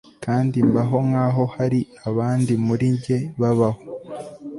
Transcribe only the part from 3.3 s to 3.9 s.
babaho